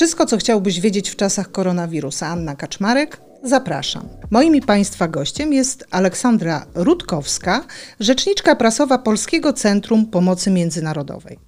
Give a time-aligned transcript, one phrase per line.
[0.00, 2.26] Wszystko, co chciałbyś wiedzieć w czasach koronawirusa.
[2.26, 4.08] Anna Kaczmarek, zapraszam.
[4.30, 7.64] Moim i Państwa gościem jest Aleksandra Rutkowska,
[8.00, 11.38] rzeczniczka prasowa Polskiego Centrum Pomocy Międzynarodowej.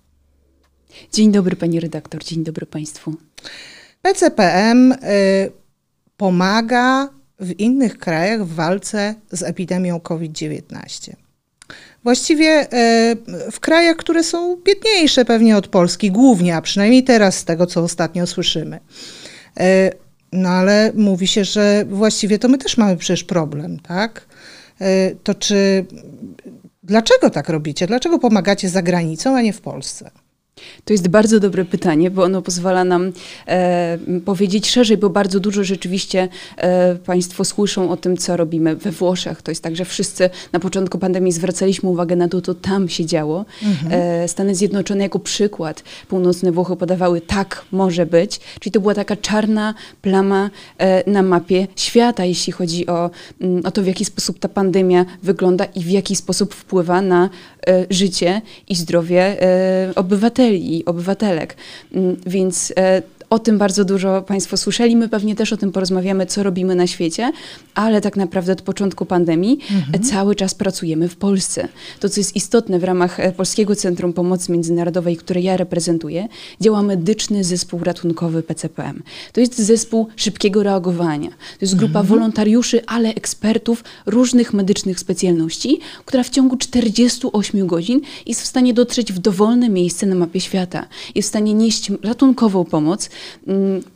[1.12, 3.14] Dzień dobry Pani redaktor, dzień dobry Państwu.
[4.02, 4.96] PCPM y,
[6.16, 7.08] pomaga
[7.40, 11.12] w innych krajach w walce z epidemią COVID-19.
[12.04, 17.44] Właściwie y, w krajach, które są biedniejsze pewnie od Polski, głównie, a przynajmniej teraz z
[17.44, 18.80] tego, co ostatnio słyszymy.
[19.60, 19.62] Y,
[20.32, 24.26] no ale mówi się, że właściwie to my też mamy przecież problem, tak?
[24.80, 25.84] Y, to czy
[26.82, 27.86] dlaczego tak robicie?
[27.86, 30.10] Dlaczego pomagacie za granicą, a nie w Polsce?
[30.84, 33.12] To jest bardzo dobre pytanie, bo ono pozwala nam
[33.46, 38.90] e, powiedzieć szerzej, bo bardzo dużo rzeczywiście e, Państwo słyszą o tym, co robimy we
[38.90, 39.42] Włoszech.
[39.42, 43.06] To jest tak, że wszyscy na początku pandemii zwracaliśmy uwagę na to, co tam się
[43.06, 43.44] działo.
[43.62, 43.92] Mhm.
[43.92, 49.16] E, Stany Zjednoczone jako przykład, północne Włochy podawały tak może być, czyli to była taka
[49.16, 54.38] czarna plama e, na mapie świata, jeśli chodzi o, mm, o to, w jaki sposób
[54.38, 57.30] ta pandemia wygląda i w jaki sposób wpływa na
[57.66, 61.56] e, życie i zdrowie e, obywateli obywateli i obywatelek.
[61.94, 64.96] Mm, więc e, o tym bardzo dużo Państwo słyszeli.
[64.96, 67.32] My pewnie też o tym porozmawiamy, co robimy na świecie,
[67.74, 70.04] ale tak naprawdę od początku pandemii mhm.
[70.04, 71.68] cały czas pracujemy w Polsce.
[72.00, 76.28] To, co jest istotne w ramach e, Polskiego Centrum Pomocy Międzynarodowej, które ja reprezentuję,
[76.60, 79.02] działa medyczny zespół ratunkowy PCPM.
[79.32, 81.30] To jest zespół szybkiego reagowania.
[81.30, 82.06] To jest grupa mhm.
[82.06, 89.12] wolontariuszy, ale ekspertów różnych medycznych specjalności, która w ciągu 48 godzin jest w stanie dotrzeć
[89.12, 90.86] w dowolne miejsce na mapie świata.
[91.14, 93.08] Jest w stanie nieść ratunkową pomoc,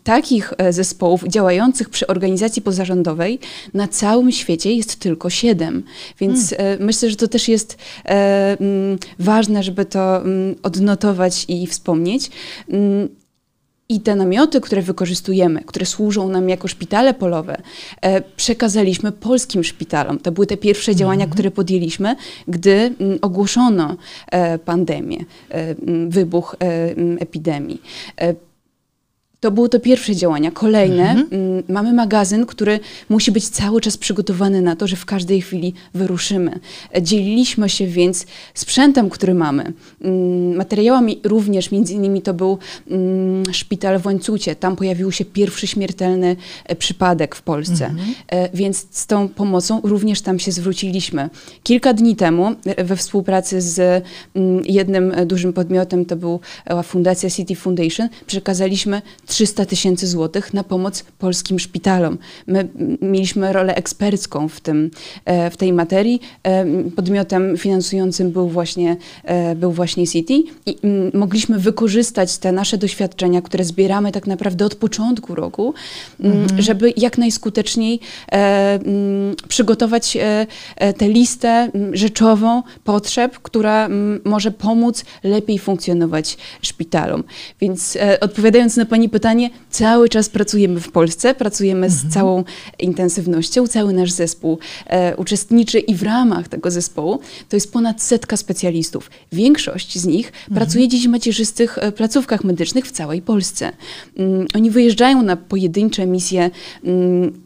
[0.04, 3.38] takich e, zespołów działających przy organizacji pozarządowej
[3.74, 5.82] na całym świecie jest tylko siedem.
[6.20, 6.84] Więc hmm.
[6.84, 12.30] myślę, że to też jest e, mm, ważne, żeby to mm, odnotować i wspomnieć.
[13.88, 17.56] I te namioty, które wykorzystujemy, które służą nam jako szpitale polowe,
[18.36, 20.18] przekazaliśmy polskim szpitalom.
[20.18, 21.32] To były te pierwsze działania, mm -hmm.
[21.32, 22.16] które podjęliśmy,
[22.48, 23.96] gdy ogłoszono
[24.64, 25.24] pandemię,
[26.08, 26.56] wybuch
[27.20, 27.82] epidemii.
[29.40, 30.50] To były to pierwsze działania.
[30.50, 31.28] Kolejne, mhm.
[31.32, 35.74] Mm, mamy magazyn, który musi być cały czas przygotowany na to, że w każdej chwili
[35.94, 36.60] wyruszymy.
[37.02, 39.72] Dzieliliśmy się więc sprzętem, który mamy.
[40.02, 42.58] Mm, materiałami również, między innymi to był
[42.90, 44.56] mm, szpital w Łańcucie.
[44.56, 47.86] Tam pojawił się pierwszy śmiertelny e, przypadek w Polsce.
[47.86, 48.14] Mhm.
[48.28, 51.30] E, więc z tą pomocą również tam się zwróciliśmy.
[51.62, 54.04] Kilka dni temu e, we współpracy z
[54.64, 61.58] jednym dużym podmiotem, to była Fundacja City Foundation, przekazaliśmy 300 tysięcy złotych na pomoc polskim
[61.58, 62.18] szpitalom.
[62.46, 62.68] My
[63.02, 64.90] mieliśmy rolę ekspercką w, tym,
[65.24, 66.20] e, w tej materii.
[66.42, 66.66] E,
[66.96, 70.76] podmiotem finansującym był właśnie, e, był właśnie City i
[71.14, 75.74] mogliśmy wykorzystać te nasze doświadczenia, które zbieramy tak naprawdę od początku roku,
[76.20, 76.62] mhm.
[76.62, 78.00] żeby jak najskuteczniej
[79.48, 80.18] przygotować
[80.98, 83.88] tę listę rzeczową potrzeb, która
[84.24, 87.24] może pomóc lepiej funkcjonować szpitalom.
[87.60, 92.10] Więc odpowiadając na Pani pytanie, pytanie, cały czas pracujemy w Polsce, pracujemy mhm.
[92.10, 92.44] z całą
[92.78, 98.36] intensywnością, cały nasz zespół e, uczestniczy i w ramach tego zespołu to jest ponad setka
[98.36, 99.10] specjalistów.
[99.32, 100.54] Większość z nich mhm.
[100.54, 103.72] pracuje dziś w macierzystych e, placówkach medycznych w całej Polsce.
[104.18, 106.50] Mm, oni wyjeżdżają na pojedyncze misje
[106.84, 107.45] mm,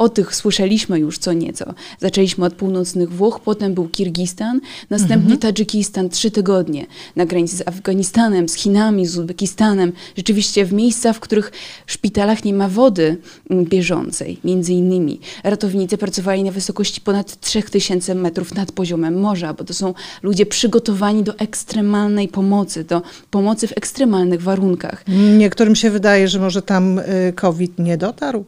[0.00, 1.74] o tych słyszeliśmy już co nieco.
[1.98, 5.38] Zaczęliśmy od północnych Włoch, potem był Kirgistan, następnie mhm.
[5.38, 9.92] Tadżykistan, trzy tygodnie na granicy z Afganistanem, z Chinami, z Uzbekistanem.
[10.16, 11.52] Rzeczywiście w miejscach, w których
[11.86, 13.16] w szpitalach nie ma wody
[13.50, 15.20] mm, bieżącej, między innymi.
[15.44, 21.22] Ratownicy pracowali na wysokości ponad 3000 metrów nad poziomem morza, bo to są ludzie przygotowani
[21.22, 25.04] do ekstremalnej pomocy, do pomocy w ekstremalnych warunkach.
[25.38, 28.44] Niektórym się wydaje, że może tam y, COVID nie dotarł.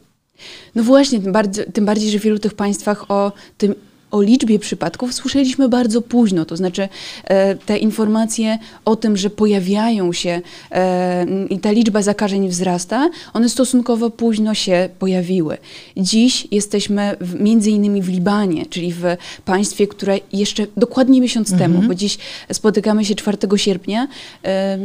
[0.75, 3.75] No właśnie, tym bardziej, tym bardziej, że w wielu tych państwach o tym
[4.13, 6.89] o liczbie przypadków słyszeliśmy bardzo późno, to znaczy
[7.23, 10.41] e, te informacje o tym, że pojawiają się
[10.71, 15.57] e, i ta liczba zakażeń wzrasta, one stosunkowo późno się pojawiły.
[15.97, 19.03] Dziś jesteśmy w, między innymi w Libanie, czyli w
[19.45, 21.71] państwie, które jeszcze dokładnie miesiąc mhm.
[21.71, 22.17] temu, bo dziś
[22.51, 24.07] spotykamy się 4 sierpnia,
[24.45, 24.77] e,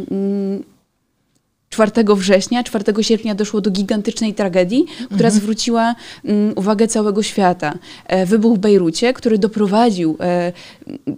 [1.87, 5.35] 4 września, 4 sierpnia doszło do gigantycznej tragedii, która mhm.
[5.35, 5.95] zwróciła
[6.25, 7.75] um, uwagę całego świata.
[8.07, 10.53] E, wybuch w Bejrucie, który doprowadził e,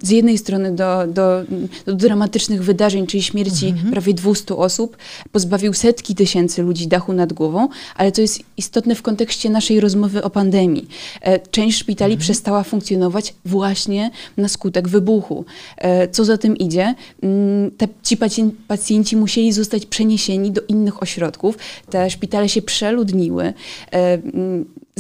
[0.03, 1.43] z jednej strony do, do,
[1.87, 3.91] do, dramatycznych wydarzeń, czyli śmierci mhm.
[3.91, 4.97] prawie 200 osób,
[5.33, 10.23] pozbawił setki tysięcy ludzi dachu nad głową, ale to jest istotne w kontekście naszej rozmowy
[10.23, 10.89] o pandemii.
[11.21, 12.21] E, część szpitali mhm.
[12.21, 15.45] przestała funkcjonować właśnie na skutek wybuchu.
[15.77, 16.95] E, co za tym idzie?
[17.23, 18.17] Mm, te, ci
[18.69, 21.59] pacjenci musieli zostać przeniesieni do innych ośrodków.
[21.91, 23.53] Te szpitale się przeludniły.
[23.93, 24.19] E,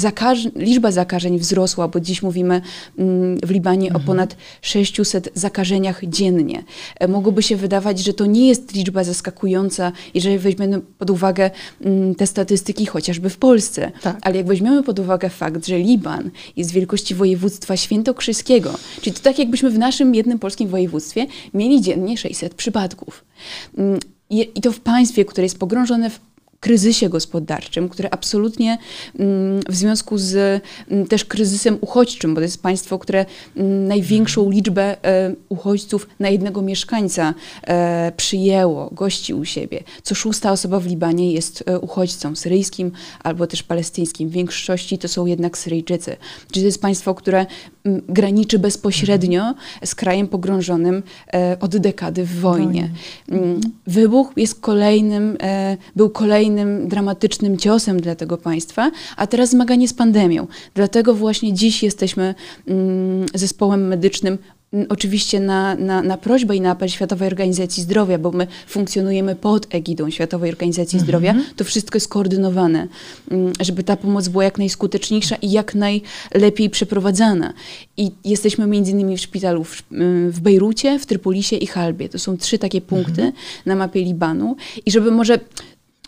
[0.01, 2.61] zakaż liczba zakażeń wzrosła, bo dziś mówimy
[2.99, 4.05] mm, w Libanie mhm.
[4.05, 6.65] o ponad 600 zakażeniach dziennie.
[7.01, 11.51] E, mogłoby się wydawać, że to nie jest liczba zaskakująca, jeżeli weźmiemy pod uwagę
[11.81, 13.93] mm, te statystyki chociażby w Polsce.
[14.03, 14.19] Tak.
[14.23, 19.39] Ale jak weźmiemy pod uwagę fakt, że Liban jest wielkości województwa świętokrzyskiego, czyli to tak
[19.39, 23.25] jakbyśmy w naszym jednym polskim województwie mieli dziennie 600 przypadków.
[24.31, 26.21] Mm, I to w państwie, które jest pogrążone w
[26.61, 28.79] kryzysie gospodarczym, który absolutnie
[29.19, 34.51] mm, w związku z mm, też kryzysem uchodźczym, bo to jest państwo, które mm, największą
[34.51, 37.35] liczbę e, uchodźców na jednego mieszkańca
[37.67, 39.83] e, przyjęło, gości u siebie.
[40.03, 42.93] Co szósta osoba w Libanie jest e, uchodźcą syryjskim
[43.23, 44.29] albo też palestyńskim.
[44.29, 46.17] W większości to są jednak Syryjczycy.
[46.53, 47.47] Czyli to jest państwo, które
[48.09, 49.55] graniczy bezpośrednio
[49.85, 51.03] z krajem pogrążonym
[51.61, 52.91] od dekady w wojnie.
[53.87, 55.37] Wybuch jest kolejnym,
[55.97, 60.47] był kolejnym dramatycznym ciosem dla tego państwa, a teraz zmaganie z pandemią.
[60.75, 62.35] Dlatego właśnie dziś jesteśmy
[63.35, 64.39] zespołem medycznym
[64.89, 69.75] Oczywiście na, na, na prośbę i na apel Światowej Organizacji Zdrowia, bo my funkcjonujemy pod
[69.75, 71.07] egidą Światowej Organizacji mhm.
[71.07, 72.89] Zdrowia, to wszystko jest koordynowane,
[73.31, 77.53] mm, żeby ta pomoc była jak najskuteczniejsza i jak najlepiej przeprowadzana.
[77.97, 79.83] I jesteśmy między innymi w szpitalu w,
[80.31, 82.09] w Bejrucie, w Trypolisie i Halbie.
[82.09, 83.33] To są trzy takie punkty mhm.
[83.67, 84.57] na mapie Libanu.
[84.87, 85.41] I żeby może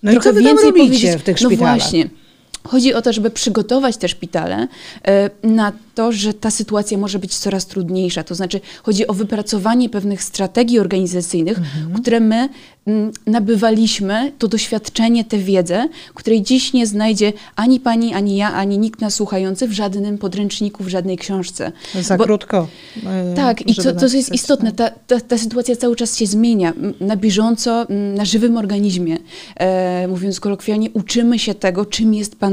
[0.03, 1.61] no trochę i co wy więcej powiedzieć w tych szpitalach?
[1.61, 2.22] No właśnie.
[2.65, 4.69] Chodzi o to, żeby przygotować te szpitale
[5.07, 8.25] e, na to, że ta sytuacja może być coraz trudniejsza.
[8.25, 11.93] To znaczy, chodzi o wypracowanie pewnych strategii organizacyjnych, mhm.
[12.03, 12.49] które my
[12.87, 18.79] mm, nabywaliśmy, to doświadczenie, tę wiedzę, której dziś nie znajdzie ani pani, ani ja, ani
[18.79, 21.73] nikt nas słuchający w żadnym podręczniku, w żadnej książce.
[22.01, 22.69] Za Bo, krótko.
[23.07, 24.73] E, tak, i to, to jest istotne.
[24.73, 26.73] Ta, ta, ta, sytuacja cały czas się zmienia.
[27.01, 29.17] Na bieżąco, na żywym organizmie,
[29.57, 32.52] e, mówiąc kolokwialnie, uczymy się tego, czym jest pandemia.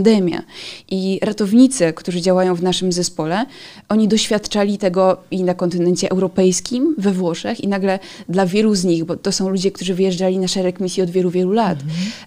[0.91, 3.45] I ratownicy, którzy działają w naszym zespole,
[3.89, 7.99] oni doświadczali tego i na kontynencie europejskim, we Włoszech i nagle
[8.29, 11.29] dla wielu z nich, bo to są ludzie, którzy wyjeżdżali na szereg misji od wielu,
[11.29, 11.77] wielu lat,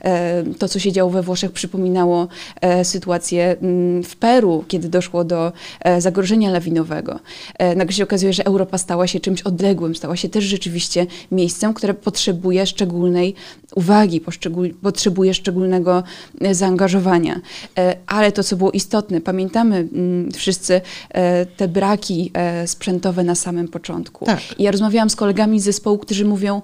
[0.02, 0.54] mm.
[0.54, 2.28] to co się działo we Włoszech przypominało
[2.60, 7.20] e, sytuację mm, w Peru, kiedy doszło do e, zagrożenia lawinowego.
[7.76, 11.94] Nagle się okazuje, że Europa stała się czymś odległym, stała się też rzeczywiście miejscem, które
[11.94, 13.34] potrzebuje szczególnej
[13.74, 14.20] uwagi,
[14.82, 16.02] potrzebuje szczególnego
[16.52, 17.40] zaangażowania.
[18.06, 20.80] Ale to, co było istotne, pamiętamy mm, wszyscy
[21.12, 24.24] E, te braki e, sprzętowe na samym początku.
[24.24, 24.40] Tak.
[24.58, 26.62] I ja rozmawiałam z kolegami z zespołu, którzy mówią,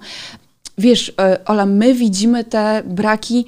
[0.78, 3.44] Wiesz, e, Ola, my widzimy te braki,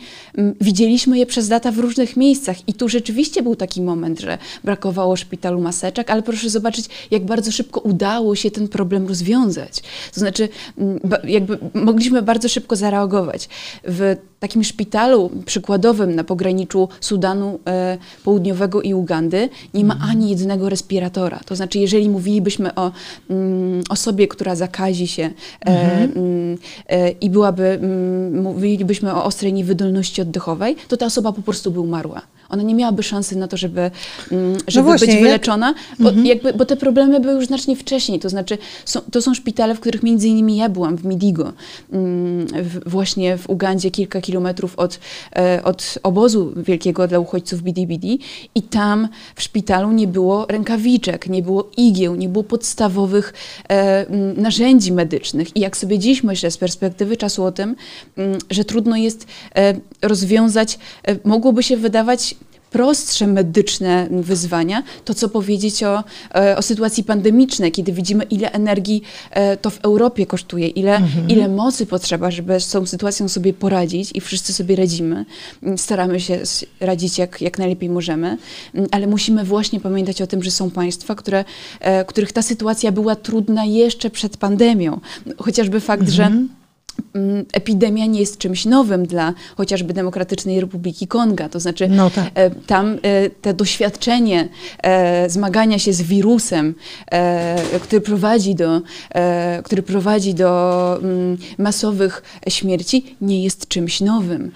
[0.61, 5.17] widzieliśmy je przez lata w różnych miejscach i tu rzeczywiście był taki moment, że brakowało
[5.17, 9.81] szpitalu maseczek, ale proszę zobaczyć, jak bardzo szybko udało się ten problem rozwiązać.
[10.15, 10.49] To znaczy,
[11.25, 13.49] jakby mogliśmy bardzo szybko zareagować.
[13.85, 20.11] W takim szpitalu przykładowym na pograniczu Sudanu e, Południowego i Ugandy nie ma mhm.
[20.11, 21.41] ani jednego respiratora.
[21.47, 22.93] To znaczy, jeżeli mówilibyśmy o
[23.31, 25.31] mm, osobie, która zakazi się e,
[25.67, 26.59] mhm.
[26.87, 31.81] e, i byłaby, mm, mówilibyśmy o ostrej niewydolności oddechowej, to ta osoba po prostu by
[31.81, 33.91] umarła ona nie miałaby szansy na to, żeby,
[34.33, 36.27] mm, żeby no właśnie, być wyleczona, bo, mhm.
[36.27, 38.21] jakby, bo te problemy były już znacznie wcześniej.
[38.21, 41.53] To znaczy, są, to są szpitale, w których między innymi ja byłam, w Midigo,
[41.93, 45.01] mm, w, właśnie w Ugandzie, kilka kilometrów od,
[45.37, 48.09] e, od obozu wielkiego dla uchodźców BDBD
[48.55, 53.33] i tam w szpitalu nie było rękawiczek, nie było igieł, nie było podstawowych
[53.69, 55.57] e, narzędzi medycznych.
[55.57, 57.77] I jak sobie dziś myślę z perspektywy czasu o tym,
[58.51, 59.27] że trudno jest
[59.57, 60.79] e, rozwiązać,
[61.25, 62.35] mogłoby się wydawać
[62.71, 69.03] prostsze medyczne wyzwania, to co powiedzieć o, e, o sytuacji pandemicznej, kiedy widzimy, ile energii
[69.31, 71.29] e, to w Europie kosztuje, ile, mhm.
[71.29, 75.25] ile mocy potrzeba, żeby z tą sytuacją sobie poradzić i wszyscy sobie radzimy.
[75.77, 76.41] Staramy się
[76.81, 78.39] radzić jak, jak najlepiej możemy,
[78.91, 81.45] ale musimy właśnie pamiętać o tym, że są państwa, które,
[81.81, 85.01] e, których ta sytuacja była trudna jeszcze przed pandemią.
[85.39, 86.17] Chociażby fakt, mhm.
[86.17, 86.60] że Mm,
[87.53, 91.49] epidemia nie jest czymś nowym dla chociażby Demokratycznej Republiki Konga.
[91.49, 92.31] To znaczy no tak.
[92.35, 94.49] E, tam e, to doświadczenie
[94.83, 96.75] e, zmagania się z wirusem,
[97.83, 98.81] który prowadzi do,
[99.63, 104.51] który prowadzi do mm, masowych śmierci, nie jest czymś nowym.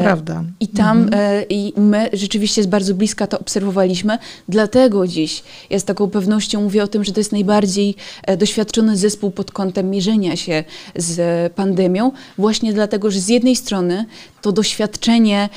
[0.00, 0.44] Prawda.
[0.60, 1.44] I tam mhm.
[1.48, 4.18] i my rzeczywiście z bardzo bliska to obserwowaliśmy.
[4.48, 7.94] Dlatego dziś ja z taką pewnością mówię o tym, że to jest najbardziej
[8.38, 10.64] doświadczony zespół pod kątem mierzenia się
[10.96, 14.04] z pandemią pandemią, właśnie dlatego, że z jednej strony
[14.42, 15.48] to doświadczenie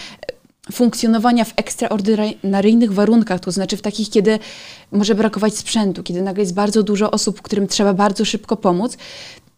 [0.67, 4.39] e, funkcjonowania w ekstraordynaryjnych warunkach, to znaczy w takich, kiedy
[4.91, 8.97] może brakować sprzętu, kiedy nagle jest bardzo dużo osób, którym trzeba bardzo szybko pomóc,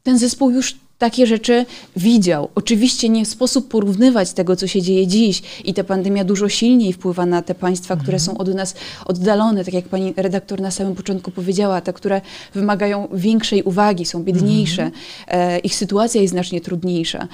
[0.03, 1.65] ten zespół już takie rzeczy
[1.96, 2.50] widział.
[2.55, 7.25] Oczywiście nie sposób porównywać tego, co się dzieje dziś i ta pandemia dużo silniej wpływa
[7.25, 11.31] na te państwa, które są od nas oddalone, tak jak pani redaktor na samym początku
[11.31, 12.22] powiedziała, te, które
[12.53, 14.91] wymagają większej uwagi, są biedniejsze,
[15.27, 17.27] e, ich sytuacja jest znacznie trudniejsza.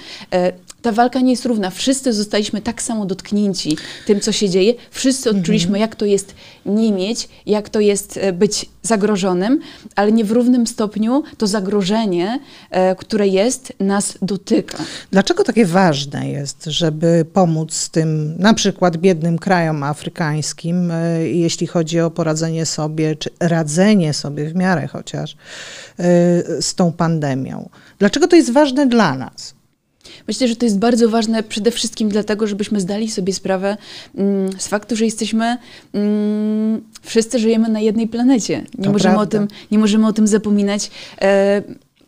[0.81, 1.69] Ta walka nie jest równa.
[1.69, 4.73] Wszyscy zostaliśmy tak samo dotknięci tym, co się dzieje.
[4.91, 9.59] Wszyscy odczuliśmy, jak to jest nie mieć, jak to jest e, być zagrożonym,
[9.95, 12.39] ale nie w równym stopniu to zagrożenie,
[12.71, 14.77] e, które jest, nas dotyka.
[15.11, 21.99] Dlaczego takie ważne jest, żeby pomóc tym na przykład biednym krajom afrykańskim, e, jeśli chodzi
[21.99, 25.37] o poradzenie sobie, czy radzenie sobie w miarę chociaż
[26.61, 27.69] z tą pandemią?
[27.99, 29.56] Dlaczego to jest ważne dla nas?
[30.27, 33.77] Myślę, że to jest bardzo ważne przede wszystkim dlatego, żebyśmy zdali sobie sprawę
[34.15, 35.57] mm, z faktu, że jesteśmy,
[35.93, 38.63] mm, wszyscy żyjemy na jednej planecie.
[38.77, 40.91] Nie, możemy o, tym, nie możemy o tym zapominać.
[41.21, 41.61] E,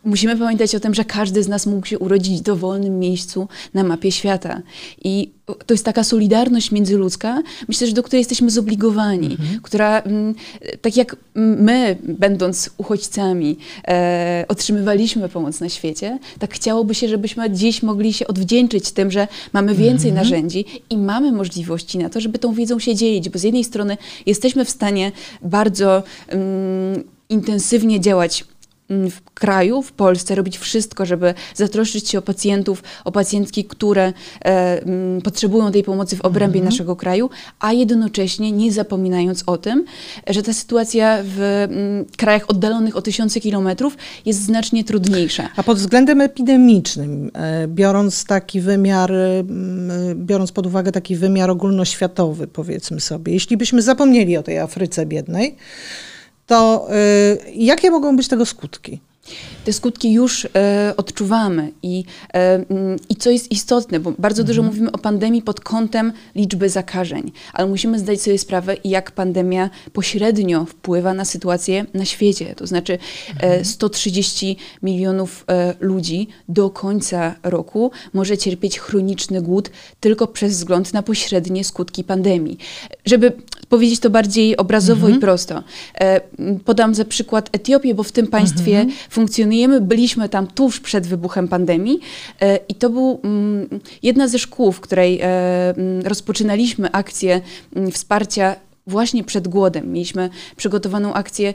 [0.05, 3.83] musimy pamiętać o tym, że każdy z nas mógł się urodzić w dowolnym miejscu na
[3.83, 4.61] mapie świata.
[5.03, 5.31] I
[5.65, 9.59] to jest taka solidarność międzyludzka, myślę, że do której jesteśmy zobligowani, mhm.
[9.61, 10.35] która, mm,
[10.81, 17.83] tak jak my, będąc uchodźcami, e, otrzymywaliśmy pomoc na świecie, tak chciałoby się, żebyśmy dziś
[17.83, 20.15] mogli się odwdzięczyć tym, że mamy więcej mhm.
[20.15, 23.97] narzędzi i mamy możliwości na to, żeby tą wiedzą się dzielić, bo z jednej strony
[24.25, 28.45] jesteśmy w stanie bardzo mm, intensywnie działać
[28.89, 34.13] w kraju, w Polsce, robić wszystko, żeby zatroszczyć się o pacjentów, o pacjentki, które e,
[34.81, 36.65] m, mm, potrzebują tej pomocy w obrębie mhm.
[36.65, 37.29] naszego kraju,
[37.59, 39.85] a jednocześnie nie zapominając o tym,
[40.27, 45.49] że ta sytuacja w m, mm, krajach oddalonych o tysiące kilometrów jest znacznie trudniejsza.
[45.55, 49.43] A pod względem epidemicznym, e, biorąc taki wymiar, e,
[50.15, 55.55] biorąc pod uwagę taki wymiar ogólnoświatowy, powiedzmy sobie, jeśli byśmy zapomnieli o tej Afryce biednej,
[56.49, 58.99] to y, jakie mogą być tego skutki?
[59.69, 64.61] Te skutki już e, odczuwamy i, e, mm, i co jest istotne, bo bardzo dużo
[64.61, 64.75] mhm.
[64.75, 70.65] mówimy o pandemii pod kątem liczby zakażeń, ale musimy zdać sobie sprawę, jak pandemia pośrednio
[70.65, 72.55] wpływa na sytuację na świecie.
[72.55, 72.97] To znaczy
[73.39, 74.67] e, 130 mhm.
[74.83, 81.63] milionów e, ludzi do końca roku może cierpieć chroniczny głód tylko przez wzgląd na pośrednie
[81.63, 82.57] skutki pandemii.
[83.05, 83.31] Żeby
[83.69, 85.17] powiedzieć to bardziej obrazowo mhm.
[85.17, 85.63] i prosto,
[86.65, 88.97] podam za przykład Etiopię, bo w tym państwie mhm.
[89.59, 89.81] Funkcjonujemy.
[89.81, 91.99] Byliśmy tam tuż przed wybuchem pandemii
[92.41, 95.25] e, i to był mm, jedna ze szkół, w której e,
[95.77, 97.41] mm, rozpoczynaliśmy akcję
[97.75, 98.55] mm, wsparcia
[98.89, 99.91] właśnie przed głodem.
[99.91, 101.53] Mieliśmy przygotowaną akcję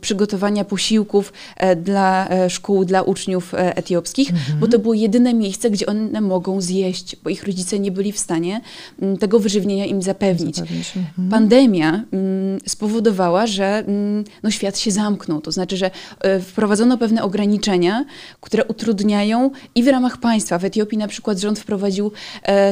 [0.00, 4.58] przygotowania posiłków e, dla e, szkół, dla uczniów e, etiopskich, mhm.
[4.58, 8.18] bo to było jedyne miejsce, gdzie one mogą zjeść, bo ich rodzice nie byli w
[8.18, 8.60] stanie
[9.20, 10.58] tego wyżywienia im zapewnić.
[10.58, 11.30] Mhm.
[11.30, 12.04] Pandemia
[12.66, 13.84] spowodowała, że
[14.42, 15.40] no, świat się zamknął.
[15.40, 15.90] To znaczy, że
[16.40, 18.04] wprowadzono pewne ograniczenia,
[18.40, 20.58] które utrudniają i w ramach państwa.
[20.58, 22.12] W Etiopii na przykład rząd wprowadził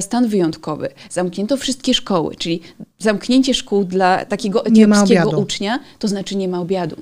[0.01, 0.89] stan wyjątkowy.
[1.11, 2.61] Zamknięto wszystkie szkoły, czyli
[3.01, 6.97] zamknięcie szkół dla takiego etiopskiego ucznia, to znaczy nie ma obiadu.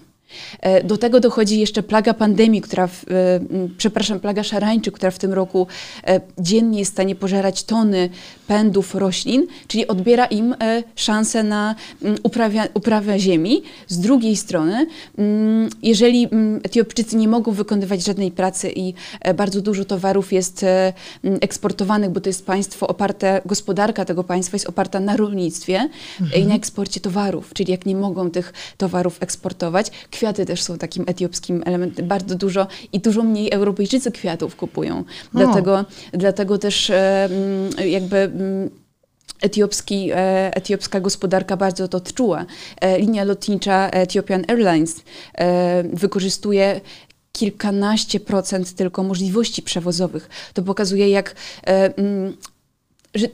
[0.60, 3.40] E, do tego dochodzi jeszcze plaga pandemii, która, w, e,
[3.78, 5.66] przepraszam, plaga szarańczy, która w tym roku
[6.06, 8.10] e, dziennie jest w stanie pożerać tony
[8.46, 10.54] pędów roślin, czyli odbiera im
[10.96, 11.74] szansę na
[12.22, 13.62] uprawia, uprawę ziemi.
[13.88, 14.86] Z drugiej strony,
[15.82, 16.28] jeżeli
[16.62, 18.94] Etiopczycy nie mogą wykonywać żadnej pracy i
[19.34, 20.64] bardzo dużo towarów jest
[21.40, 25.88] eksportowanych, bo to jest państwo oparte, gospodarka tego państwa jest oparta na rolnictwie
[26.20, 26.42] mhm.
[26.42, 31.04] i na eksporcie towarów, czyli jak nie mogą tych towarów eksportować, Kwiaty też są takim
[31.06, 32.08] etiopskim elementem.
[32.08, 35.04] Bardzo dużo i dużo mniej Europejczycy kwiatów kupują.
[35.34, 38.70] Dlatego, dlatego też e, mm, jakby mm,
[39.40, 42.46] etiopski, e, etiopska gospodarka bardzo to odczuła.
[42.80, 45.02] E, linia lotnicza Ethiopian Airlines
[45.92, 46.80] wykorzystuje
[47.32, 50.28] kilkanaście procent tylko możliwości przewozowych.
[50.54, 51.34] To pokazuje, jak
[51.64, 52.36] mm,
[53.14, 53.26] że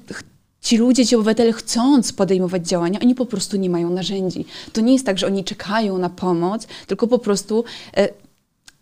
[0.64, 4.44] ci ludzie, ci obywatele chcąc podejmować działania, oni po prostu nie mają narzędzi.
[4.72, 7.64] To nie jest tak, że oni czekają na pomoc, tylko po prostu
[7.96, 8.08] e,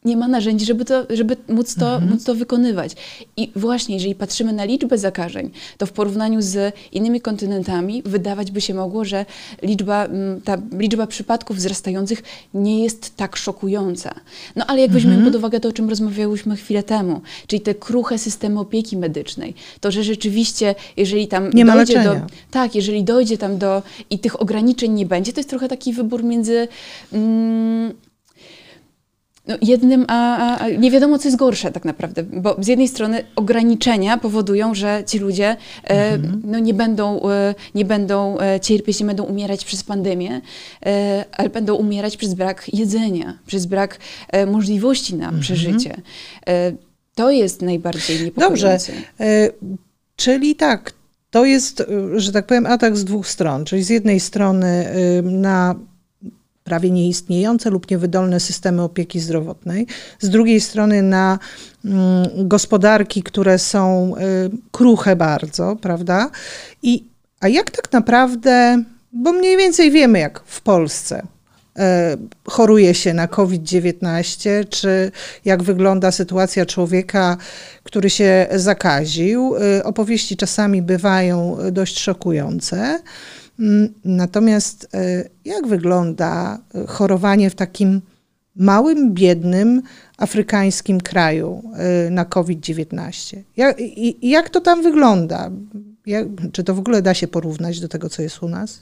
[0.04, 2.12] nie ma narzędzi, żeby, to, żeby móc, to, mhm.
[2.12, 2.92] móc to wykonywać.
[3.36, 8.60] I właśnie, jeżeli patrzymy na liczbę zakażeń, to w porównaniu z innymi kontynentami wydawać by
[8.60, 9.26] się mogło, że
[9.62, 10.08] liczba,
[10.44, 12.22] ta liczba przypadków wzrastających
[12.54, 14.14] nie jest tak szokująca.
[14.56, 15.32] No ale jak weźmiemy mhm.
[15.32, 19.90] pod uwagę to, o czym rozmawiałyśmy chwilę temu, czyli te kruche systemy opieki medycznej, to
[19.90, 22.16] że rzeczywiście, jeżeli tam nie dojdzie do...
[22.50, 23.82] Tak, jeżeli dojdzie tam do...
[24.10, 26.68] i tych ograniczeń nie będzie, to jest trochę taki wybór między...
[27.12, 27.92] Mm,
[29.48, 33.24] no, jednym, a, a, nie wiadomo, co jest gorsze tak naprawdę, bo z jednej strony
[33.36, 36.42] ograniczenia powodują, że ci ludzie e, mhm.
[36.44, 40.40] no, nie, będą, e, nie będą e, cierpieć, nie będą umierać przez pandemię,
[40.86, 45.42] e, ale będą umierać przez brak jedzenia, przez brak e, możliwości na mhm.
[45.42, 45.94] przeżycie.
[46.48, 46.72] E,
[47.14, 48.92] To jest najbardziej niepokojące.
[48.92, 49.52] Dobrze,
[50.16, 50.92] czyli tak,
[51.30, 51.82] to jest,
[52.16, 53.64] że tak powiem, atak z dwóch stron.
[53.64, 54.86] Czyli z jednej strony
[55.22, 55.74] na
[56.64, 59.86] prawie nieistniejące lub niewydolne systemy opieki zdrowotnej,
[60.20, 61.38] z drugiej strony na
[61.84, 64.20] mm, gospodarki, które są y,
[64.70, 66.30] kruche bardzo, prawda?
[66.82, 67.04] I,
[67.40, 71.82] a jak tak naprawdę, bo mniej więcej wiemy, jak w Polsce y,
[72.50, 75.10] choruje się na COVID-19, czy
[75.44, 77.36] jak wygląda sytuacja człowieka,
[77.82, 79.56] który się zakaził.
[79.78, 83.00] Y, opowieści czasami bywają dość szokujące.
[83.58, 88.00] Mm, natomiast e, jak wygląda e, chorowanie w takim
[88.56, 89.82] małym, biednym,
[90.18, 93.36] afrykańskim kraju e, na COVID-19?
[93.56, 93.76] Jak,
[94.22, 95.50] jak to tam wygląda?
[96.06, 98.80] Jak, czy to w ogóle da się porównać do tego, co jest u nas?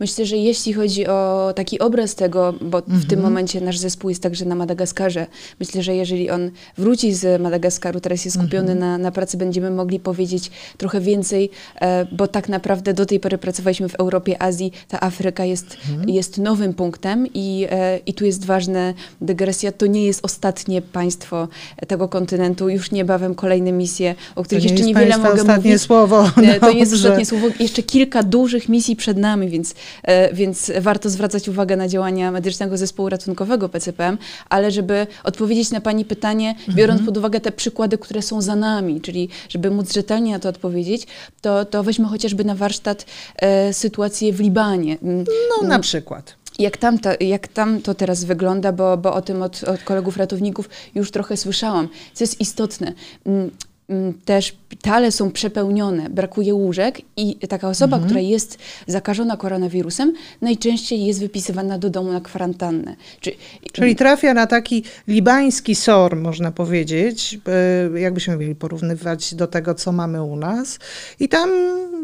[0.00, 3.00] Myślę, że jeśli chodzi o taki obraz tego, bo mhm.
[3.00, 3.22] w tym mhm.
[3.22, 5.26] momencie nasz zespół jest także na Madagaskarze,
[5.60, 8.78] myślę, że jeżeli on wróci z Madagaskaru, teraz jest skupiony mhm.
[8.78, 13.38] na, na pracy, będziemy mogli powiedzieć trochę więcej, e, bo tak naprawdę do tej pory
[13.38, 16.08] pracowaliśmy w Europie, Azji, ta Afryka jest, mhm.
[16.08, 21.48] jest nowym punktem i, e, i tu jest ważna dygresja, to nie jest ostatnie państwo
[21.88, 25.82] tego kontynentu, już niebawem kolejne misje, o których jeszcze niewiele mogę ostatnie mówić.
[25.82, 26.30] słowo.
[26.66, 31.10] To nie jest ostatnie słowo, jeszcze kilka dużych misji przed nami, więc, e, więc warto
[31.10, 37.00] zwracać uwagę na działania Medycznego Zespołu Ratunkowego PCPM, ale żeby odpowiedzieć na Pani pytanie, biorąc
[37.00, 37.06] mhm.
[37.06, 41.06] pod uwagę te przykłady, które są za nami, czyli żeby móc rzetelnie na to odpowiedzieć,
[41.40, 44.98] to, to weźmy chociażby na warsztat e, sytuację w Libanie.
[45.02, 45.24] Mm,
[45.62, 46.34] no na przykład.
[46.58, 50.16] Jak tam, to, jak tam to teraz wygląda, bo, bo o tym od, od kolegów
[50.16, 51.88] ratowników już trochę słyszałam.
[52.14, 52.92] Co jest istotne,
[53.26, 53.50] mm, Mm,
[54.24, 58.08] te szpitale są przepełnione, brakuje łóżek i taka osoba, mhm.
[58.08, 62.96] która jest zakażona koronawirusem, najczęściej jest wypisywana do domu na kwarantannę.
[63.72, 67.38] Czyli trafia na taki libański SOR, można powiedzieć,
[67.94, 70.78] e, jakbyśmy mieli porównywać do tego, co mamy u nas.
[71.20, 71.50] I tam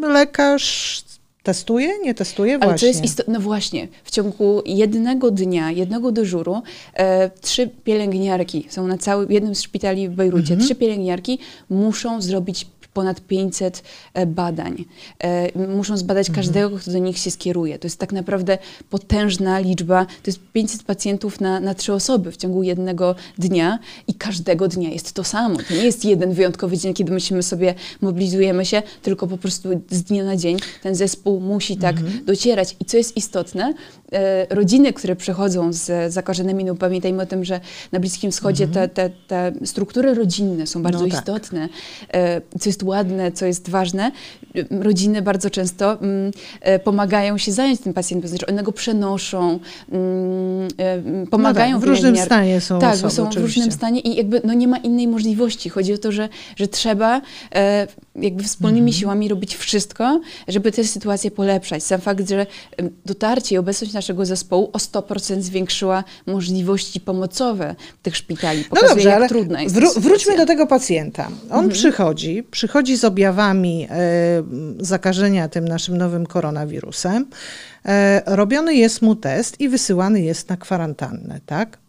[0.02, 1.02] lekarz
[1.42, 1.98] Testuje?
[2.02, 2.58] Nie testuje?
[2.58, 2.70] Właśnie.
[2.70, 6.62] Ale to jest istotne, no właśnie, w ciągu jednego dnia, jednego dyżuru,
[6.94, 10.60] e, trzy pielęgniarki są na całym, jednym z szpitali w Bejrucie, mhm.
[10.60, 11.38] trzy pielęgniarki
[11.70, 13.82] muszą zrobić ponad 500
[14.14, 14.84] e, badań.
[15.18, 16.44] E, muszą zbadać mhm.
[16.44, 17.78] każdego, kto do nich się skieruje.
[17.78, 18.58] To jest tak naprawdę
[18.90, 20.04] potężna liczba.
[20.04, 23.78] To jest 500 pacjentów na, na trzy osoby w ciągu jednego dnia
[24.08, 25.56] i każdego dnia jest to samo.
[25.68, 30.02] To nie jest jeden wyjątkowy dzień, kiedy myślimy sobie, mobilizujemy się, tylko po prostu z
[30.02, 32.24] dnia na dzień ten zespół musi tak mhm.
[32.24, 32.76] docierać.
[32.80, 33.74] I co jest istotne,
[34.50, 37.60] rodziny, które przechodzą z zakażonymi, no pamiętajmy o tym, że
[37.92, 38.90] na Bliskim Wschodzie mhm.
[38.90, 41.18] te, te, te struktury rodzinne są bardzo no tak.
[41.18, 41.68] istotne,
[42.60, 44.12] co jest ładne, co jest ważne,
[44.70, 49.58] rodziny bardzo często mm, e, pomagają się zająć tym pacjentem, znaczy one go przenoszą,
[49.92, 51.74] mm, e, pomagają.
[51.74, 53.40] No tak, w różnym stanie są Tak, osoby, są oczywiście.
[53.40, 55.68] w różnym stanie i jakby no nie ma innej możliwości.
[55.68, 57.20] Chodzi o to, że, że trzeba
[57.54, 59.00] e, jakby wspólnymi mhm.
[59.00, 61.82] siłami robić wszystko, żeby tę sytuację polepszać.
[61.82, 62.46] Sam fakt, że
[63.06, 68.58] dotarcie i obecność naszego zespołu o 100% zwiększyła możliwości pomocowe tych szpitali.
[68.58, 71.26] No Pokazuje, no dobrze, ale trudna jest wró- wróćmy do tego pacjenta.
[71.26, 71.70] On mhm.
[71.70, 73.96] przychodzi, przychodzi z objawami e,
[74.80, 77.26] zakażenia tym naszym nowym koronawirusem.
[77.86, 81.81] E, robiony jest mu test i wysyłany jest na kwarantannę, tak?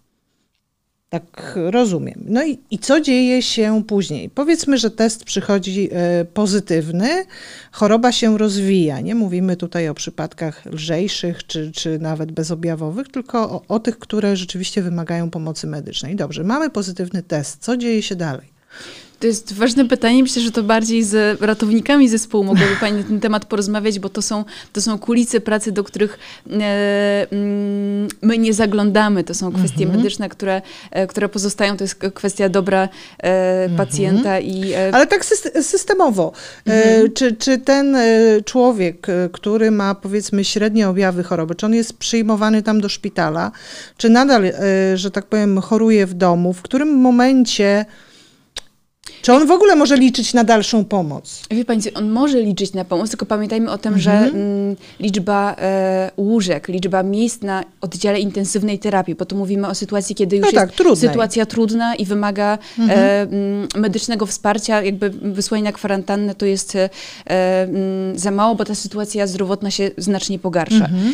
[1.14, 2.24] Tak rozumiem.
[2.26, 4.30] No i, i co dzieje się później?
[4.30, 7.26] Powiedzmy, że test przychodzi e, pozytywny,
[7.72, 9.02] choroba się rozwija.
[9.02, 14.36] Nie mówimy tutaj o przypadkach lżejszych czy, czy nawet bezobjawowych, tylko o, o tych, które
[14.36, 16.16] rzeczywiście wymagają pomocy medycznej.
[16.16, 17.64] Dobrze, mamy pozytywny test.
[17.64, 18.48] Co dzieje się dalej?
[19.20, 20.24] To jest ważne pytanie.
[20.24, 24.22] Myślę, że to bardziej z ratownikami zespołu mogłaby Pani na ten temat porozmawiać, bo to
[24.22, 29.24] są, to są kulisy pracy, do których e, mm, my nie zaglądamy.
[29.24, 29.98] To są kwestie mhm.
[29.98, 31.78] medyczne, które, e, które pozostają.
[31.78, 33.78] To jest kwestia dobra e, mhm.
[33.78, 34.40] pacjenta.
[34.40, 34.74] i.
[34.74, 35.26] Ale tak
[35.62, 36.32] systemowo.
[36.66, 37.12] Mhm.
[37.14, 37.98] Czy, czy ten
[38.46, 43.52] człowiek, który ma powiedzmy średnie objawy choroby, czy on jest przyjmowany tam do szpitala,
[43.98, 44.44] czy nadal,
[44.96, 46.54] że tak powiem, choruje w domu?
[46.54, 47.86] W którym momencie
[49.24, 51.42] czy on w ogóle może liczyć na dalszą pomoc?
[51.52, 54.02] Wie Pani, on może liczyć na pomoc, tylko pamiętajmy o tym, mhm.
[54.02, 59.76] że mm, liczba e, łóżek, liczba miejsc na oddziale intensywnej terapii, bo tu mówimy o
[59.76, 61.10] sytuacji, kiedy już no tak, jest trudnej.
[61.10, 63.00] sytuacja trudna i wymaga mhm.
[63.76, 66.90] e, medycznego wsparcia, jakby wysłanie na kwarantannę to jest e,
[67.26, 70.86] mm, za mało, bo ta sytuacja zdrowotna się znacznie pogarsza.
[70.86, 71.14] Mhm.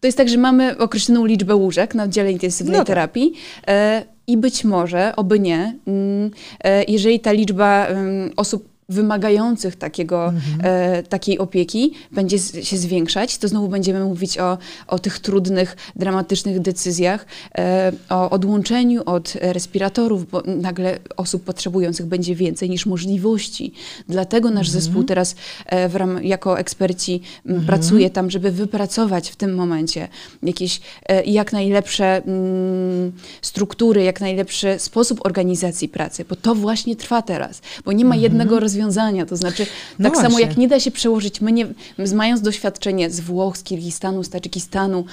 [0.00, 2.86] To jest tak, że mamy określoną liczbę łóżek na oddziale intensywnej no tak.
[2.86, 3.32] terapii.
[3.66, 6.30] E, i być może, oby nie, mm,
[6.64, 7.88] e, jeżeli ta liczba
[8.36, 10.60] osób wymagających takiego, mhm.
[10.62, 15.76] e, takiej opieki będzie z, się zwiększać, to znowu będziemy mówić o, o tych trudnych,
[15.96, 17.26] dramatycznych decyzjach,
[17.58, 23.72] e, o odłączeniu od respiratorów, bo nagle osób potrzebujących będzie więcej niż możliwości.
[24.08, 24.82] Dlatego nasz mhm.
[24.82, 27.66] zespół teraz e, w ram, jako eksperci mhm.
[27.66, 30.08] pracuje tam, żeby wypracować w tym momencie
[30.42, 37.22] jakieś e, jak najlepsze mm, struktury, jak najlepszy sposób organizacji pracy, bo to właśnie trwa
[37.22, 38.22] teraz, bo nie ma mhm.
[38.22, 39.26] jednego rozwiązania rozwiązania.
[39.26, 39.66] To znaczy,
[39.98, 40.30] no tak właśnie.
[40.30, 41.66] samo jak nie da się przełożyć, my, nie,
[42.14, 45.04] mając doświadczenie z Włoch, z Kirgistanu, z Tadżykistanu,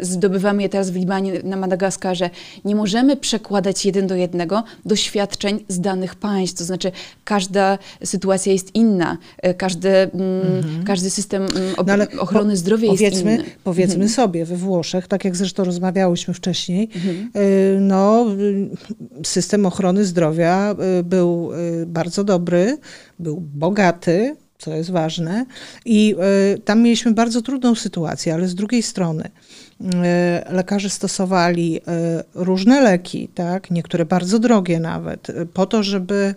[0.00, 2.30] zdobywamy je teraz w Libanie, na Madagaskarze,
[2.64, 6.58] nie możemy przekładać jeden do jednego doświadczeń z danych państw.
[6.58, 6.92] To znaczy,
[7.24, 10.12] każda sytuacja jest inna, e, każdy, mm,
[10.56, 10.84] mhm.
[10.84, 13.44] każdy system mm, no ochrony zdrowia jest inny.
[13.64, 14.10] Powiedzmy mhm.
[14.10, 17.30] sobie, we Włoszech, tak jak zresztą rozmawiałyśmy wcześniej, mhm.
[17.34, 18.26] E, no,
[19.26, 21.50] system ochrony zdrowia był
[21.86, 22.78] bardzo dobry,
[23.18, 25.46] był bogaty, co jest ważne,
[25.84, 26.14] i
[26.54, 29.24] y, tam mieliśmy bardzo trudną sytuację, ale z drugiej strony
[29.80, 29.84] y,
[30.52, 31.80] lekarze stosowali y,
[32.34, 36.34] różne leki, tak, niektóre bardzo drogie nawet, po to, żeby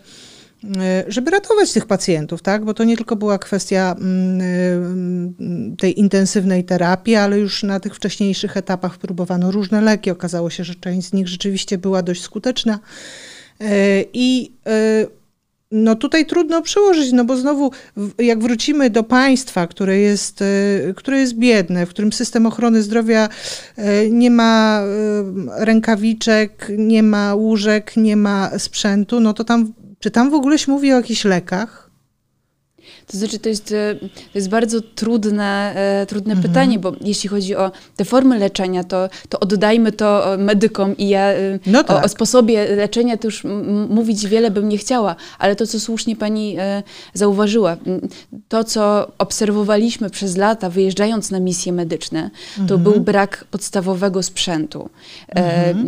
[1.07, 2.65] żeby ratować tych pacjentów, tak?
[2.65, 8.57] bo to nie tylko była kwestia mm, tej intensywnej terapii, ale już na tych wcześniejszych
[8.57, 10.11] etapach próbowano różne leki.
[10.11, 12.79] Okazało się, że część z nich rzeczywiście była dość skuteczna.
[14.13, 14.51] I
[15.75, 17.71] no tutaj trudno przełożyć, no bo znowu
[18.17, 20.45] jak wrócimy do państwa, które jest, e,
[20.93, 23.29] które jest biedne, w którym system ochrony zdrowia
[23.75, 30.11] e, nie ma e, rękawiczek, nie ma łóżek, nie ma sprzętu, no to tam, czy
[30.11, 31.84] tam w ogóle się mówi o jakichś lekach?
[33.07, 36.49] To znaczy, to jest, e, to jest bardzo trudne, e, trudne mhm.
[36.49, 41.21] pytanie, bo jeśli chodzi o te formy leczenia, to, to oddajmy to medykom i ja
[41.21, 41.91] e, no tak.
[41.91, 42.11] o, o, tak.
[42.11, 43.43] sposobie leczenia to już
[43.89, 46.57] mówić wiele bym nie chciała, ale to, co słusznie pani
[47.13, 47.77] zauważyła,
[48.47, 52.83] to, co obserwowaliśmy przez lata, wyjeżdżając na misje medyczne, to mhm.
[52.83, 54.89] był brak podstawowego sprzętu.
[55.29, 55.87] Mhm.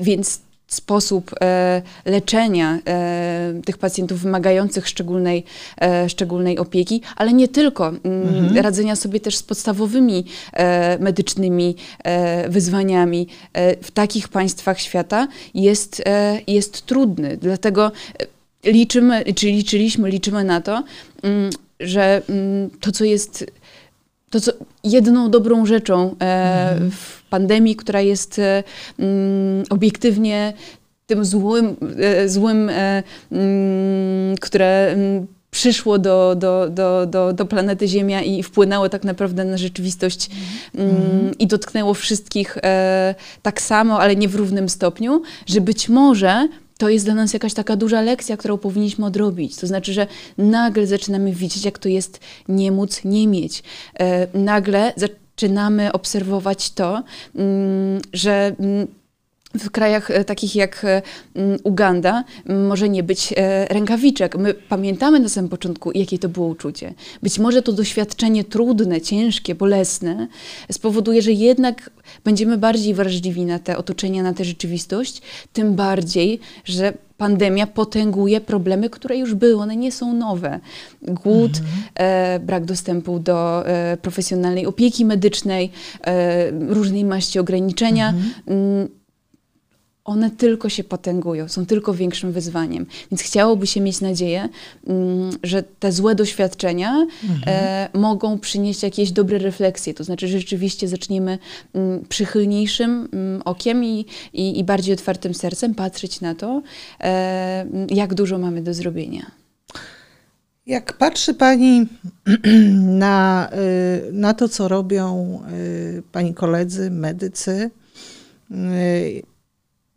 [0.00, 0.40] E, więc
[0.70, 5.44] sposób e, leczenia e, tych pacjentów wymagających szczególnej,
[5.80, 8.56] e, szczególnej opieki, ale nie tylko, mm, mhm.
[8.56, 16.02] radzenia sobie też z podstawowymi e, medycznymi e, wyzwaniami e, w takich państwach świata jest,
[16.46, 17.36] jest trudny.
[17.36, 17.92] Dlatego
[18.64, 20.84] liczymy, czy liczyliśmy, liczymy na to,
[21.22, 23.46] mm, że mm, to, co jest
[24.30, 24.52] to, co
[24.84, 26.90] jedną dobrą rzeczą mhm.
[26.90, 28.62] w pandemii, która jest e,
[28.98, 30.52] mm, obiektywnie
[31.06, 37.88] tym złym, e, złym e, mm, które mm, przyszło do, do, do, do, do planety
[37.88, 40.30] Ziemia i wpłynęło tak naprawdę na rzeczywistość
[40.74, 41.38] mm.
[41.38, 46.48] i dotknęło wszystkich e, tak samo, ale nie w równym stopniu, że być może
[46.80, 49.56] to jest dla nas jakaś taka duża lekcja, którą powinniśmy odrobić.
[49.56, 50.06] To znaczy, że
[50.38, 53.62] nagle zaczynamy widzieć, jak to jest nie móc, nie mieć.
[53.98, 57.02] E, nagle zaczynamy obserwować to,
[57.34, 58.86] mm, że mm,
[59.54, 61.02] w krajach e, takich jak e,
[61.64, 62.24] Uganda
[62.68, 64.36] może nie być e, rękawiczek.
[64.38, 66.94] My pamiętamy na samym początku, jakie to było uczucie.
[67.22, 70.28] Być może to doświadczenie trudne, ciężkie, bolesne
[70.72, 71.90] spowoduje, że jednak
[72.24, 78.90] będziemy bardziej wrażliwi na te otoczenia, na tę rzeczywistość, tym bardziej, że pandemia potęguje problemy,
[78.90, 80.60] które już były, one nie są nowe.
[81.02, 81.82] Głód, mhm.
[81.94, 85.70] e, brak dostępu do e, profesjonalnej opieki medycznej,
[86.04, 88.08] e, różnej maści ograniczenia.
[88.08, 88.99] Mhm.
[90.04, 92.86] One tylko się potęgują, są tylko większym wyzwaniem.
[93.10, 94.48] Więc chciałoby się mieć nadzieję,
[94.86, 97.42] mm, że te złe doświadczenia mhm.
[97.46, 99.94] e, mogą przynieść jakieś dobre refleksje.
[99.94, 101.38] To znaczy, że rzeczywiście zaczniemy
[101.74, 106.62] mm, przychylniejszym mm, okiem i, i, i, bardziej otwartym sercem patrzeć na to,
[107.00, 109.30] e, jak dużo mamy do zrobienia.
[110.66, 111.86] Jak patrzy Pani
[113.04, 113.50] na,
[114.08, 117.70] y, na to, co robią y, Pani koledzy, medycy,
[118.50, 119.22] y,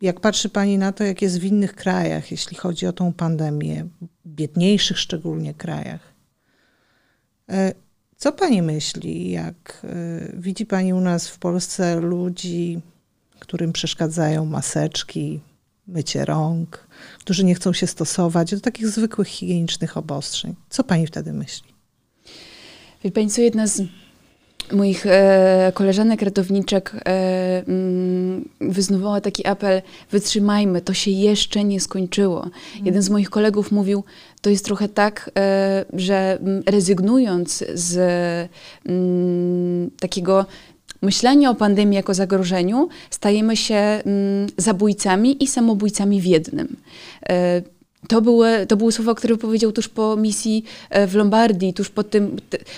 [0.04, 3.86] jak patrzy Pani na to, jak jest w innych krajach, jeśli chodzi o tą pandemię,
[4.26, 6.14] biedniejszych szczególnie krajach,
[7.48, 7.74] e,
[8.16, 12.80] co Pani myśli, jak e, widzi Pani u nas w Polsce ludzi,
[13.38, 15.40] którym przeszkadzają maseczki,
[15.86, 16.86] mycie rąk,
[17.18, 20.54] którzy nie chcą się stosować do takich zwykłych higienicznych obostrzeń?
[20.68, 21.74] Co Pani wtedy myśli?
[23.04, 23.82] Wie Pani, co jedna z
[24.72, 32.42] moich e, koleżanek ratowniczek e, mm, wyznawała taki apel: wytrzymajmy, to się jeszcze nie skończyło.
[32.42, 32.86] Mm.
[32.86, 34.04] Jeden z moich kolegów mówił:
[34.40, 37.98] To jest trochę tak, e, że mm, rezygnując z
[38.86, 40.46] mm, takiego
[41.02, 44.02] myślenia o pandemii jako zagrożeniu, stajemy się mm,
[44.56, 46.76] zabójcami i samobójcami w jednym.
[48.08, 52.04] To były, to były słowa, które powiedział tuż po misji e, w Lombardii, tuż po,
[52.04, 52.36] tym,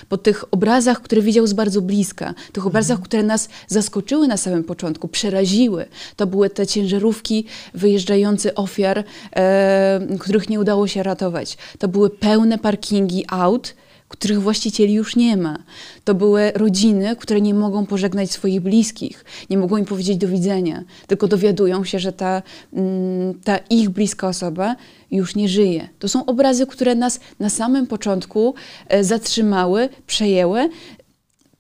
[0.09, 4.65] po tych obrazach, które widział z bardzo bliska, tych obrazach, które nas zaskoczyły na samym
[4.65, 5.87] początku, przeraziły.
[6.17, 9.05] To były te ciężarówki wyjeżdżające ofiar,
[9.37, 11.57] e, których nie udało się ratować.
[11.79, 13.75] To były pełne parkingi aut,
[14.09, 15.59] których właścicieli już nie ma.
[16.05, 20.85] To były rodziny, które nie mogą pożegnać swoich bliskich, nie mogą im powiedzieć do widzenia,
[21.07, 22.43] tylko dowiadują się, że ta,
[22.73, 24.77] mm, ta ich bliska osoba
[25.11, 25.89] już nie żyje.
[25.99, 28.55] To są obrazy, które nas na samym początku
[28.89, 30.71] e, zatrzymały, przejęły.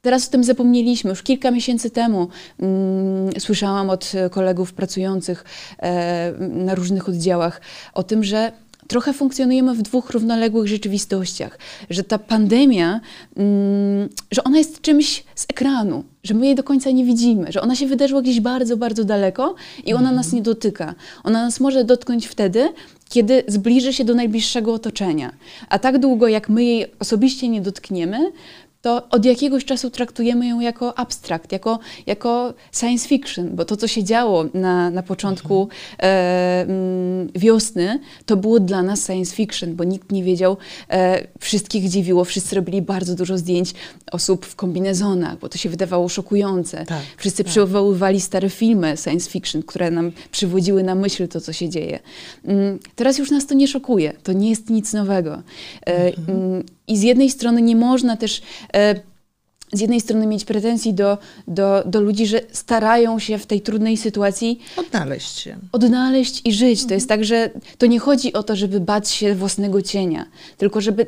[0.02, 1.11] Teraz o tym zapomnieliśmy.
[1.11, 2.28] Już kilka miesięcy temu
[2.61, 5.44] mm, słyszałam od kolegów pracujących
[5.78, 7.61] e, na różnych oddziałach
[7.94, 8.52] o tym, że
[8.88, 11.59] trochę funkcjonujemy w dwóch równoległych rzeczywistościach,
[11.90, 13.01] że ta pandemia,
[13.37, 17.61] mm, że ona jest czymś z ekranu, że my jej do końca nie widzimy, że
[17.61, 20.94] ona się wydarzyła gdzieś bardzo, bardzo daleko i ona nas nie dotyka.
[21.25, 22.68] Ona nas może dotknąć wtedy,
[23.09, 25.33] kiedy zbliży się do najbliższego otoczenia.
[25.68, 28.33] A tak długo, jak my jej osobiście nie dotkniemy,
[28.82, 33.88] to od jakiegoś czasu traktujemy ją jako abstrakt, jako, jako science fiction, bo to, co
[33.88, 39.84] się działo na, na początku e, mm, wiosny, to było dla nas science fiction, bo
[39.84, 40.56] nikt nie wiedział,
[40.90, 43.74] e, wszystkich dziwiło, wszyscy robili bardzo dużo zdjęć
[44.12, 46.86] osób w kombinezonach, bo to się wydawało szokujące.
[46.86, 47.52] Tak, wszyscy tak.
[47.52, 51.98] przywoływali stare filmy science fiction, które nam przywodziły na myśl to, co się dzieje.
[52.44, 55.42] Mm, teraz już nas to nie szokuje, to nie jest nic nowego.
[55.86, 56.75] E, mhm.
[56.88, 58.42] I z jednej strony nie można też
[58.75, 58.94] E,
[59.72, 61.18] z jednej strony mieć pretensji do,
[61.49, 65.57] do, do ludzi, że starają się w tej trudnej sytuacji odnaleźć się.
[65.72, 66.87] Odnaleźć i żyć.
[66.87, 70.81] To jest tak, że to nie chodzi o to, żeby bać się własnego cienia, tylko
[70.81, 71.07] żeby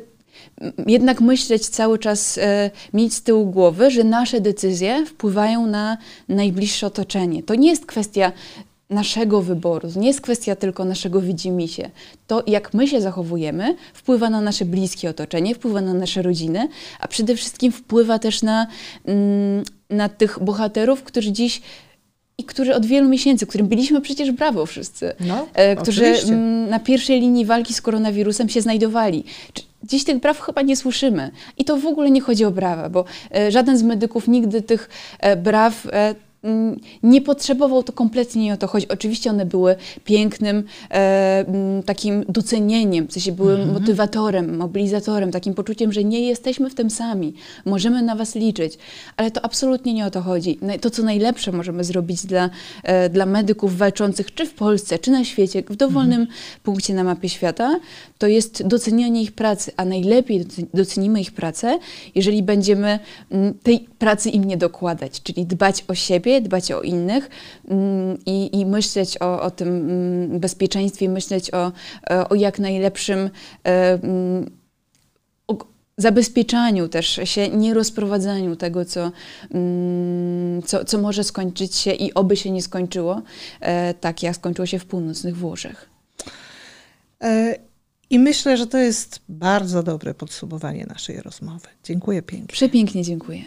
[0.87, 5.97] jednak myśleć cały czas, e, mieć z tyłu głowy, że nasze decyzje wpływają na
[6.29, 7.43] najbliższe otoczenie.
[7.43, 8.31] To nie jest kwestia
[8.89, 9.91] naszego wyboru.
[9.91, 11.89] To nie jest kwestia tylko naszego widzimisię.
[12.27, 16.67] To, jak my się zachowujemy, wpływa na nasze bliskie otoczenie, wpływa na nasze rodziny,
[16.99, 18.67] a przede wszystkim wpływa też na,
[19.05, 21.61] mm, na tych bohaterów, którzy dziś
[22.37, 26.33] i którzy od wielu miesięcy, którym byliśmy przecież brawo wszyscy, no, e, którzy oczywiście.
[26.33, 29.23] Mm, na pierwszej linii walki z koronawirusem się znajdowali.
[29.83, 31.31] Dziś tych braw chyba nie słyszymy.
[31.57, 34.89] I to w ogóle nie chodzi o brawa, bo e, żaden z medyków nigdy tych
[35.19, 35.87] e, braw
[37.03, 38.87] nie potrzebował to kompletnie nie o to chodzi.
[38.87, 43.73] Oczywiście one były pięknym e, mm, takim docenieniem, w sensie były mhm.
[43.73, 47.33] motywatorem, mobilizatorem, takim poczuciem, że nie jesteśmy w tym sami,
[47.65, 48.77] możemy na was liczyć,
[49.17, 50.59] ale to absolutnie nie o to chodzi.
[50.81, 52.49] To, co najlepsze możemy zrobić dla,
[52.83, 56.39] e, dla medyków walczących czy w Polsce, czy na świecie, w dowolnym mhm.
[56.63, 57.79] punkcie na mapie świata,
[58.17, 61.79] to jest docenianie ich pracy, a najlepiej docenimy ich pracę,
[62.15, 62.99] jeżeli będziemy
[63.31, 67.29] mm, tej pracy im nie dokładać, czyli dbać o siebie, siebie, dbać o innych
[67.67, 71.71] mm, i, i myśleć o, o tym mm, bezpieczeństwie, myśleć o,
[72.29, 73.29] o jak najlepszym
[73.63, 74.59] e, mm,
[75.97, 79.11] zabezpieczaniu też się, nie rozprowadzaniu tego, co,
[80.65, 83.21] co, co może skończyć się i oby się nie skończyło,
[83.59, 85.89] e, tak jak skończyło się w północnych Włoszech.
[87.21, 87.55] E,
[88.09, 91.67] I myślę, że to jest bardzo dobre podsumowanie naszej rozmowy.
[91.83, 92.53] Dziękuję pięknie.
[92.53, 93.43] Przepięknie dziękuję.